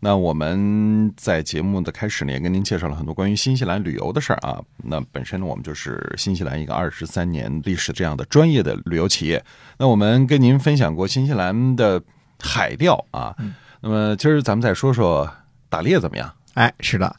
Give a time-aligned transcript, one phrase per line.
[0.00, 4.60] 那我们在节目的开始呢，也跟您介绍了很多关于新西兰旅游的事儿啊。
[4.76, 9.42] 那本身呢，我们就是新西兰一个二十三年历史这样的专业的旅游企业。
[9.78, 12.02] 那我们跟您分享过新西兰的
[12.38, 13.34] 海钓啊。
[13.80, 15.30] 那么今儿咱们再说说
[15.68, 16.30] 打猎怎么样？
[16.54, 17.16] 哎，是的，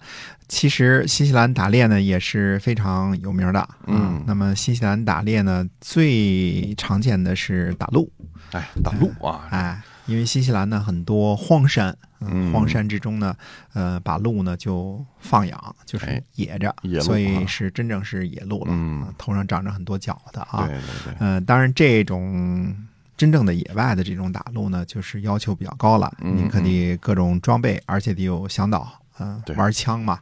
[0.48, 3.68] 其实新西兰打猎呢也是非常有名的。
[3.88, 8.10] 嗯那么新西兰打猎呢，最常见的是打鹿。
[8.52, 12.15] 哎，打鹿啊，哎，因为新西兰呢很多荒山，嗯
[12.52, 13.36] 荒山之中呢，
[13.74, 16.22] 呃，把鹿呢就放养，就是哎。
[16.36, 17.46] 野着，所以啊。
[17.48, 19.02] 是真正是野鹿了，嗯。
[19.02, 20.66] 啊头上长着很多角的啊。
[20.68, 22.76] 对对对，呃，当然这种
[23.18, 28.92] 真正的野外的这种打鹿呢，就是要求比较高了，嗯你可得各种装备，而且得有向导。
[29.20, 30.20] 嗯、对玩枪嘛，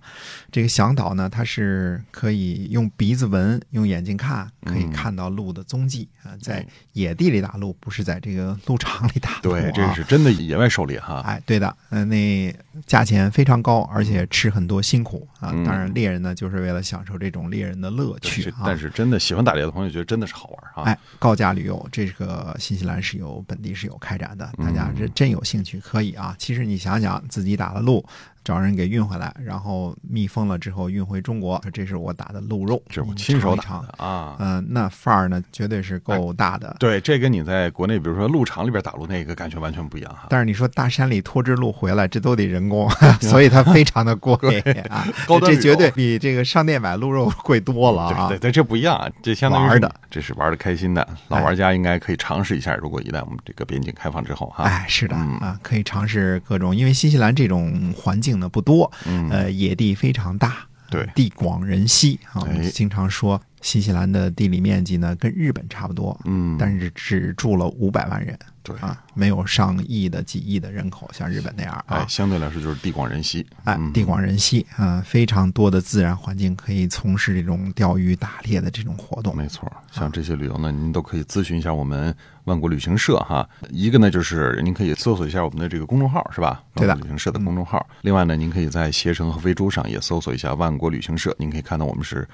[0.52, 9.61] 这个响导呢，它是可以用鼻子闻，用眼睛看，可以嗯看到鹿的踪迹啊、在哎野地里打鹿，不是在这个鹿场里打鹿、啊。
[9.61, 11.21] 对，这是真的野外狩猎哈。
[11.25, 12.55] 哎，对的，嗯、那
[12.86, 15.49] 价钱非常高，而且吃很多辛苦啊。
[15.53, 18.64] 嗯当然，猎人呢，就是为了享受这种猎人的乐趣啊。
[18.66, 20.89] 但是真的喜欢打猎的朋友觉得真的是好玩啊。
[20.89, 26.36] 哎，高价旅游，这个新西兰是有本地是有开展的，大家嗯这真有兴趣可以啊。
[26.38, 28.05] 其实你想想，自己打的鹿，
[28.44, 34.36] 找人给运回来，然后密封了之后运回中国，这是我打的鹿肉，这是我亲手打的啊。
[34.39, 36.75] 嗯、那范儿呢，绝对是够大的。
[36.80, 40.27] 对，这跟你在国内，比如说鹿场里边打鹿那个感觉完全不一样哈。
[40.30, 42.89] 但是你说大山里拖只鹿回来，这都得人工，
[43.21, 48.27] 所以它非常的贵 啊，高端这绝对比这个商店买鹿肉贵多了啊。
[48.27, 51.08] 对对对，这不一样啊，这相当于玩的，这是玩的开心的。
[51.30, 54.66] 老玩家应该可以尝试一下，如果一旦我们这个边境开放之后哈。
[54.66, 62.42] 哎，是的嗯啊，可以尝试各种，因为新西兰这种环境呢不多，嗯，呃，野地非常大，对地广人稀啊。
[62.42, 72.06] 我哎们经常说新西兰的地理面积呢跟日本差不多，嗯，但是只住了五百万人对，啊，没有上亿的、几亿的人口，像日本那样哎，啊。
[72.08, 73.46] 相对来说就是地广人稀。
[73.64, 79.36] 哎嗯，地广人稀啊，非常多的自然环境可以从事这种钓鱼、打猎的这种活动。
[79.36, 83.48] 没错，像这些旅游呢，您都可以咨询一下我们万国旅行社哈。
[83.70, 86.64] 一个呢，就是您可以搜索一下我们的这个公众号，是吧？
[86.76, 87.86] 对的旅行社的公众号。
[88.02, 92.28] 另外呢，您可以在携程和飞猪上也搜索一下万国旅行社，您可以看到我们是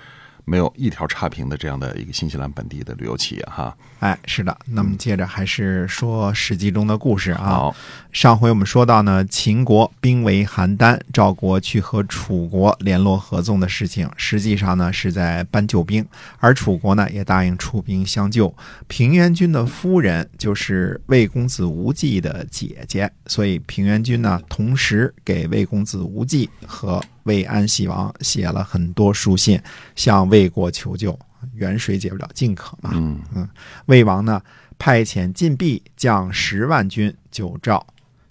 [0.45, 3.75] 没有一条差评的这样的一个新西兰本地的旅游企业哈。
[3.99, 4.57] 哎，是的。
[4.65, 7.45] 那么接着还是说《史记》中的故事啊。
[7.45, 7.75] 好，
[8.11, 16.05] 上回我们说到呢，秦国兵围邯郸，赵国去和楚国联络合纵的事情，实际上呢是在搬救兵，
[16.37, 18.53] 而楚国呢也答应出兵相救。
[18.87, 29.61] 平原君的夫人就是魏公子无忌的姐姐，所以平原君呢同时给魏公子无忌和魏安喜王写了很多书信，
[29.95, 31.17] 向魏国求救。
[31.53, 33.47] 远水解不了近渴嘛，嗯嗯
[33.85, 34.41] 魏王呢
[34.77, 37.85] 派遣晋鄙将十万军救赵。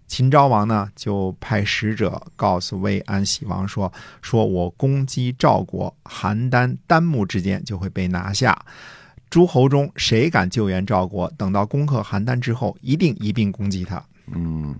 [0.06, 8.58] 秦昭王呢就派使者告诉魏安喜王说：“说我攻击赵国，邯郸、丹木之间就会被拿下。
[9.30, 14.02] 诸侯中谁敢救援赵国，等到攻克邯郸之后，一定一并攻击他。
[14.34, 14.74] 嗯，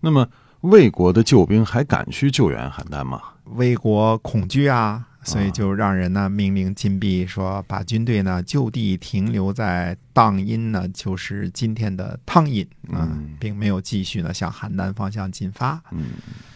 [0.00, 0.28] 那么
[0.60, 3.20] 魏国的救兵还敢去救援邯郸吗？
[3.44, 15.82] 魏国恐惧啊，所以就让人呢命令禁闭说，把军队呢就地停留在荡阴呢，就是今天的汤阴啊嗯并没有继续呢向邯郸方向进发。
[15.90, 16.12] 嗯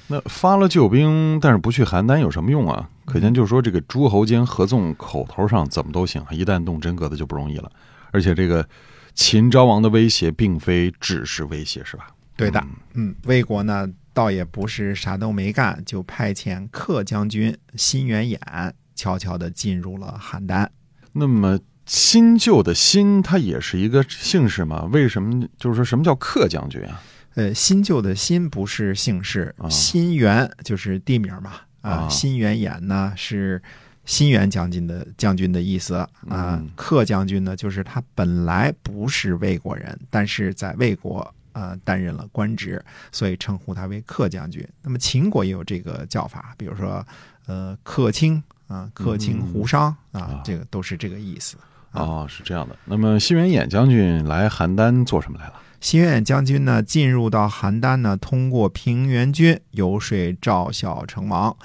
[0.08, 2.88] 那发了救兵，但是不去邯郸有什么用啊？
[3.04, 7.68] 可见就是说，这个诸侯间合纵，口头上怎么都行，一旦动真格的就不容易了。
[8.12, 8.64] 而且这个
[9.14, 12.06] 秦昭王的威胁，并非只是威胁，是吧？
[12.36, 12.64] 对的，
[12.94, 18.38] 嗯，魏国呢倒也不是啥都没干，就派遣客将军辛元衍
[18.94, 20.66] 悄悄地进入了邯郸。
[21.12, 24.88] 那么新旧的新，它也是一个姓氏吗？
[24.90, 25.46] 为什么？
[25.58, 27.02] 就是说什么叫客将军啊？
[27.34, 31.52] 呃，新旧的新不是姓氏，啊新元就是地名嘛。
[31.82, 33.62] 啊，啊辛元衍呢是
[34.06, 36.08] 新元将军的将军的意思啊。
[36.30, 44.62] 嗯客将军呢，就是他本来不是魏国人，但是在魏国呃担任了官职，所以称呼他为客将军。
[44.82, 47.02] 那么秦国也有这个叫法，比如说
[47.46, 51.56] 呃客卿啊，客卿胡商啊啊，这个都是这个意思。
[51.92, 52.76] 啊哦，是这样的。
[52.84, 55.54] 那么辛元衍将军来邯郸做什么来了？
[55.80, 61.56] 辛远将军呢，进入到邯郸呢，通过平原君游说赵孝成王，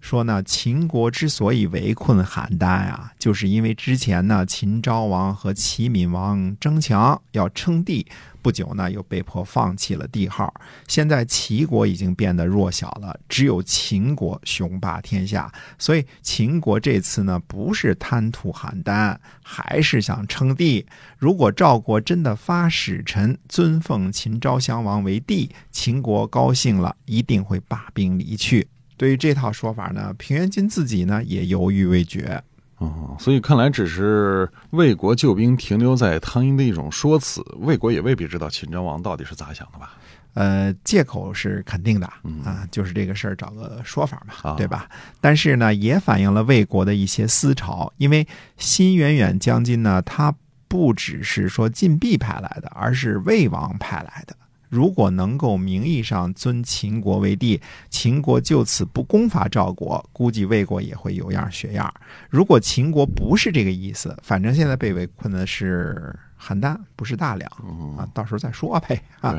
[0.00, 8.06] 说呢，秦国之所以围困邯郸啊，就是因为之前呢，秦昭王和齐闵王争强要称帝，
[8.42, 10.52] 不久呢又被迫放弃了帝号。
[10.88, 15.52] 现在齐国已经变得弱小了，只有秦国雄霸天下。
[15.78, 20.86] 所以秦国这次呢，不是贪图邯郸，还是想称帝。
[21.18, 28.66] 如果赵国真的发使臣尊奉秦昭襄王为帝，秦国高兴了，一定会罢兵离去。
[28.96, 32.42] 对于这套说法呢，平原君自己呢也犹豫未决。
[32.80, 39.92] 哦，所以看来只是魏国救兵停留在汤阴的一种说辞，魏国也未必知道秦昭王到底是咋想的吧？
[40.32, 42.06] 呃，借口是肯定的
[42.44, 44.88] 啊，就是这个事儿找个说法嘛，对吧？
[45.20, 50.34] 但是呢，也反映了魏国的一些思潮，因为新远远将军呢，他
[50.66, 54.34] 不只是说晋鄙派来的，而是魏王派来的。
[54.70, 61.92] 如果能够名义上尊秦国为帝，秦国就此不攻伐赵国，估计魏国也会有样学样。
[62.30, 67.50] 如果秦国不是这个意思，反正现在被围困的是邯郸，不是大梁
[67.98, 69.36] 啊，到时候再说呗啊。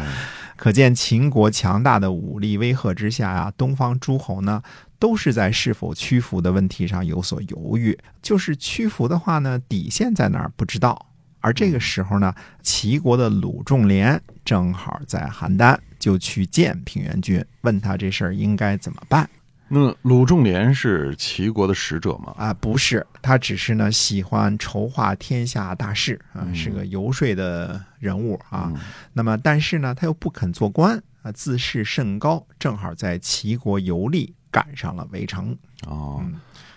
[0.57, 4.61] 可见秦国强大的武力威吓之下呀，东方诸侯呢
[4.99, 7.97] 都是在是否屈服的问题上有所犹豫。
[8.21, 11.07] 就是屈服的话呢，底线在哪儿不知道。
[11.41, 19.29] 而这个时候呢，齐国的鲁仲连正好在邯郸，就去见平原君，问他这事儿应该怎么办。
[19.73, 22.35] 那鲁仲连是齐国的使者吗？
[22.37, 28.71] 啊，不是，他只是呢喜欢筹划天下大事啊，是个游说的人物啊。
[29.13, 35.57] 那么，但是呢，他又不肯做官啊，自视甚高，正好在齐国游历，赶上了围城。
[35.87, 36.21] 哦，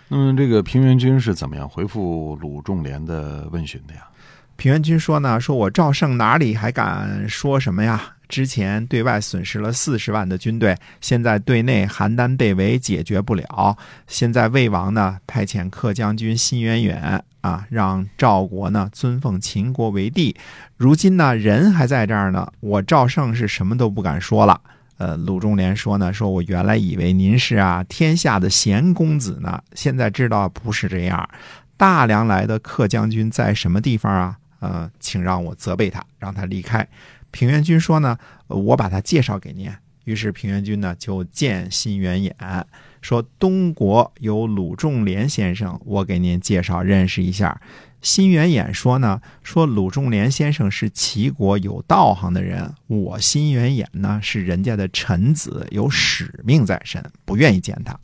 [0.07, 4.07] 那么这个平原君是怎么样回复鲁仲连的问询的呀？
[4.57, 8.01] 平原君说呢，说我赵胜哪里还敢说什么呀？
[8.27, 13.77] 之前对外损失了四十万的军队，现在对内邯郸被围，解决不了。
[14.07, 20.35] 现在魏王呢，派遣客将军辛远远啊，让赵国呢尊奉秦国为帝。
[20.75, 24.59] 如今呢，人还在这儿呢，我赵胜是什么都不敢说了。
[24.97, 31.29] 呃，鲁仲连说呢，说我原来以为您是啊天下的贤公子呢，现在知道不是这样。
[31.77, 34.37] 大梁来的客将军在什么地方啊？
[34.59, 36.87] 呃，请让我责备他，让他离开。
[37.31, 38.17] 平原君说呢，
[38.47, 39.69] 我把他介绍给您。
[40.05, 42.63] 于是平原君呢就见辛元衍，
[43.01, 47.59] 说东国有鲁仲连先生，我给您介绍认识一下。
[48.01, 57.99] 辛元衍说呢，说鲁仲连先生是齐国有道行的人，我辛元衍呢是人家的臣子，有使命在身，不愿意见他。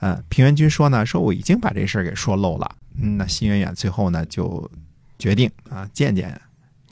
[0.00, 2.70] 呃，平原君说呢，说我已经把这事儿给说漏了。
[3.00, 4.70] 嗯，那辛元衍最后呢就。
[5.18, 6.40] 决定啊，见见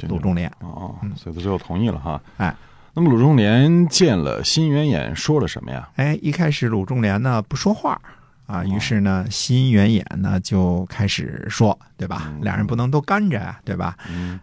[0.08, 0.50] 鲁仲连。
[0.60, 2.20] 哦，所以他最后同意了哈。
[2.36, 2.54] 哎，
[2.92, 5.88] 那么鲁仲连见了辛远眼，说了什么呀？
[5.96, 8.00] 哎，一开始鲁仲连呢不说话
[8.46, 12.32] 啊，于是呢新元演呢就开始说，对吧？
[12.42, 13.96] 两人不能都干着啊，对吧？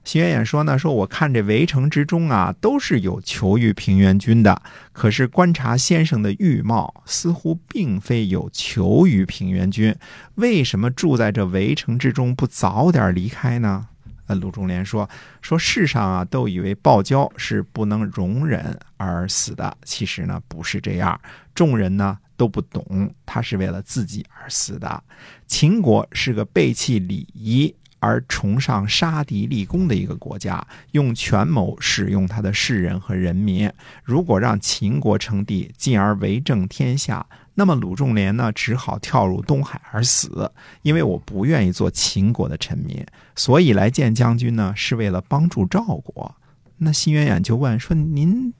[0.03, 4.61] 新元演说呢，说我看这围城之中啊，都是有求于平原君的，
[4.91, 9.95] 可是观察先生的玉貌，似乎并非有求于平原君。
[10.35, 13.87] 为什么住在这围城之中不早点离开呢？
[14.27, 15.09] 呃，鲁仲连说
[15.41, 21.19] 说世上啊，都以为暴交是不能容忍而死的，其实呢不是这样。
[21.53, 25.03] 众人呢都不懂，他是为了自己而死的。
[25.45, 33.71] 秦国是个背弃礼仪而崇尚杀敌立功的一个国家，用权谋使用他的士人和人民。
[34.03, 37.25] 如果让秦国称帝，进而为政天下。
[37.55, 46.35] 那么鲁仲连呢，只好跳入东海而死，因为我不愿意做秦国的臣民，所以来见将军呢，是为了帮助赵国。
[46.77, 48.51] 那辛远远就问说：“您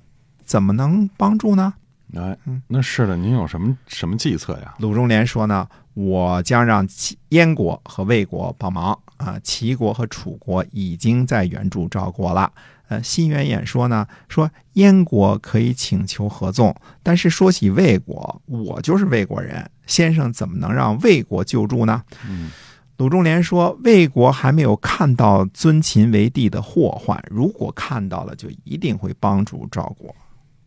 [0.46, 1.74] 怎么能帮助呢？”
[2.16, 4.76] 哎，那是的，您有什么什么计策呀？
[4.80, 6.88] 鲁仲连说呢：“我将让
[7.30, 12.52] 燕国和魏国帮忙啊，齐国和楚国已经在援助赵国了。”
[12.90, 22.04] 呃，辛元衍说呢，说燕国可以请求合纵，但是说起魏国，我就是魏国人，先生怎么能让魏国救助呢？
[22.28, 22.52] 嗯，
[22.98, 30.14] 鲁仲连说，魏国还没有看到尊秦为帝的祸患，如果看到了，就一定会帮助赵国。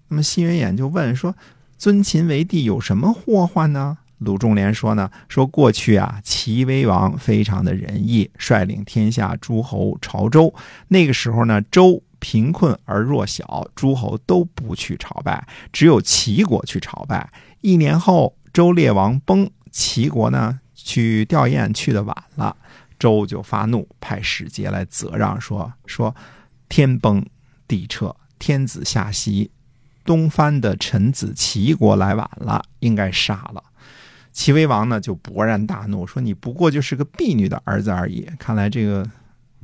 [0.09, 1.35] 那么辛远演就问说，
[1.77, 3.99] 尊秦为帝有什么祸患呢？
[4.19, 10.55] 鲁仲连说呢，说过去啊，齐威王非常的仁义，率领天下诸侯朝周，
[10.89, 12.03] 那个时候呢，周。
[12.19, 17.31] 贫困而弱小，诸侯都不去朝拜，只有齐国去朝拜。
[17.61, 22.57] 一年后，周烈王崩，齐国呢去吊唁去的晚了，
[22.99, 26.17] 周就发怒，派使节来责让，说说
[26.71, 27.25] 天崩
[27.69, 29.51] 地撤，天子下席，
[30.07, 33.63] 东藩的臣子齐国来晚了，应该杀了。
[34.33, 39.07] 齐威王呢就勃然大怒，说：“你不过就是个婢女的儿子而已。”看来这个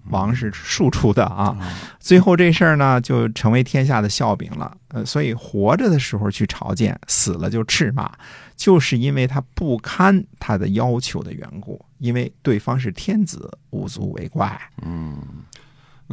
[0.08, 1.56] 王是庶出的啊。
[2.00, 4.74] 最后这事儿呢，就成为天下的笑柄了。
[4.88, 8.10] 呃，所以活着的时候去朝见，死了就斥骂，
[8.56, 14.58] 就是因为他不堪他的要求的缘故，因为对方是天子，无足为怪。
[14.82, 15.18] 嗯，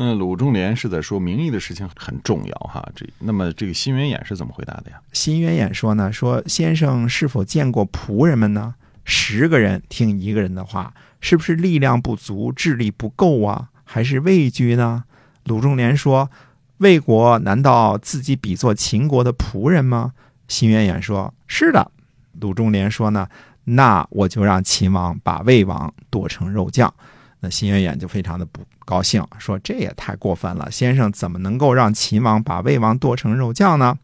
[0.01, 2.87] 那鲁仲连是在说名义的事情很重要哈。
[2.95, 5.01] 这那么这个辛元衍是怎么回答的呀？
[5.11, 8.75] 辛元衍说呢，说先生是否见过仆人们呢？
[9.03, 13.69] 十个人听一个人的话，是不是力量不足、智力不够啊？
[13.83, 15.03] 还是畏惧呢？
[15.43, 16.29] 鲁仲连说。
[16.77, 20.13] 魏国难道自己比作秦国的仆人吗？
[20.47, 21.91] 辛元衍说：“是的。”
[22.39, 23.27] 鲁仲连说：“呢，
[23.65, 26.93] 那我就让秦王把魏王剁成肉酱。”
[27.41, 33.97] 那新元衍就非常的不高兴，说：“这也太过分了，先生怎么能够让秦王把魏王剁成肉酱呢？”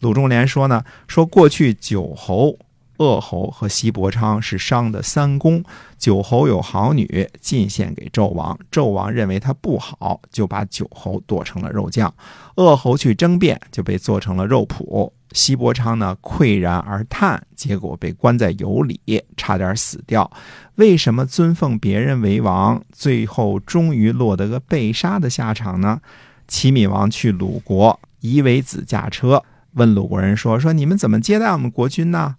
[0.00, 2.58] 鲁仲连说：“呢，说过去九侯。”
[3.00, 5.64] 鄂侯和西伯昌是商的三公，
[5.96, 12.12] 九侯有好女进献给纣王，纣王认为他不好，就把九侯剁成了肉酱。
[12.56, 15.10] 鄂侯去争辩，就被做成了肉脯。
[15.32, 19.00] 西伯昌呢，喟然而叹，结果被关在油里，
[19.34, 20.30] 差点死掉。
[20.74, 26.02] 为什么尊奉别人为王，最后终于落得个被杀的下场呢？
[26.46, 29.42] 齐闵王去鲁国，夷为子驾车，
[29.74, 32.36] 问鲁国人说：“说你们怎么接待我们国君呢？”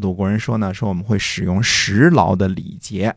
[0.00, 3.14] 鲁国人说呢，说我们会使用食劳的礼节。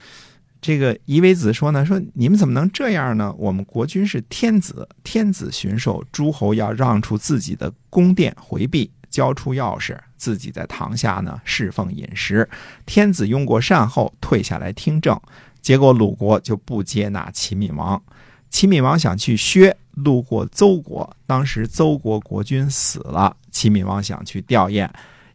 [0.62, 3.32] 这个夷为子说呢，说你们怎么能这样呢？
[3.38, 12.50] 我们国君是天子，天子巡狩，诸侯要让出自己的宫殿回避，交出钥匙，自己在堂下呢侍奉饮食。
[12.86, 15.20] 天子用过膳后退下来听政，
[15.62, 18.02] 结果鲁国就不接纳齐闵王。
[18.50, 24.90] 齐闵王想去薛，路过邹国，当时邹国国君死了，齐闵王想去吊唁。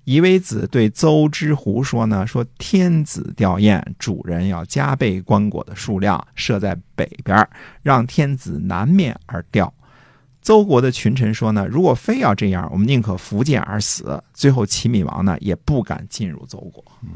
[0.04, 7.48] 夷为子对邹之狐说呢：“说天子吊唁，主人要加倍棺椁的数量，设在北边，
[7.82, 9.72] 让天子南面而吊。”
[10.42, 16.82] 邹国的群臣说呢：“如果非要这样，我们宁可伏剑而死。”最后，齐闵王呢也不敢进入邹国。
[17.02, 17.10] 嗯，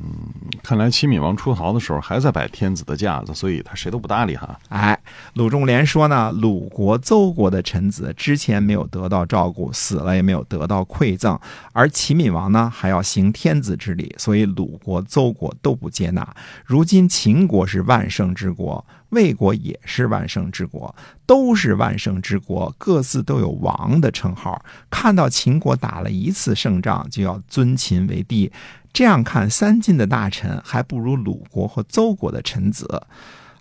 [0.63, 4.59] 看来齐闵王出逃的时候还在摆天子的架子，所以他谁都不搭理哈。
[4.69, 4.99] 哎，
[5.33, 11.39] 鲁仲连说呢：“鲁国、邹国的臣子之前没有得到照顾，死了也没有得到馈赠，
[11.73, 16.37] 而齐闵王呢还要行天子之礼，所以鲁国、邹国都不接纳。
[16.67, 20.95] 如今秦国是万圣之国。”魏国也是万圣之国，
[21.25, 24.63] 都是万圣之国，各自都有王的称号。
[24.91, 28.53] 看到秦国打了一次胜仗，就要尊秦为帝。
[28.93, 33.03] 这样看，三晋的大臣还不如鲁国和邹国的臣子。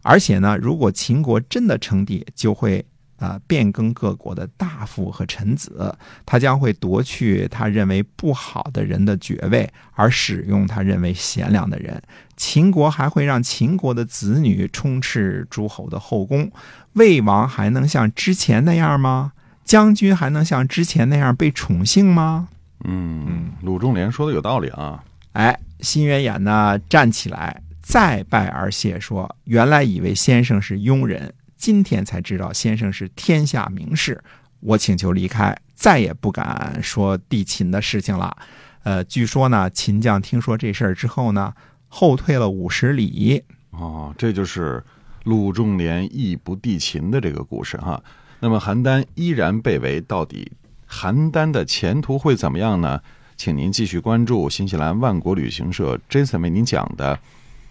[0.01, 2.85] 而且呢，如果秦国真的称帝，就会。
[3.23, 12.01] 啊，变更各国的大夫和臣子，他将会夺去他认为不好的人的爵位，而使用他认为贤良的人。
[12.35, 16.51] 秦国还会让秦国的子女充斥诸侯的后宫，
[16.93, 19.31] 魏王还能像之前那样吗？
[19.63, 22.49] 将军还能像之前那样被宠幸吗？
[22.83, 25.01] 嗯，鲁仲连说的有道理啊。
[25.31, 34.21] 哎，辛元衍呢，站起来再拜而谢，说：“原来以为先生是庸人。”今天才知道先生是天下名士，
[34.59, 38.35] 我请求离开，再也不敢说地秦的事情了。
[38.83, 41.53] 呃，据说呢，秦将听说这事儿之后呢，
[41.87, 43.41] 后退了五十里。
[43.69, 44.83] 哦，这就是
[45.23, 48.03] 鲁仲连义不地秦的这个故事哈。
[48.41, 50.51] 那么邯郸依然被围，到底
[50.89, 52.99] 邯郸的前途会怎么样呢？
[53.37, 57.15] 请您继续关注新西兰万国旅行社 Jason 为您讲的《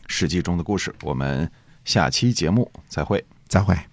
[0.07, 0.95] 史记》中的故事。
[1.03, 1.53] 我们
[1.85, 3.23] 下期节目再会。
[3.53, 3.92] 再会。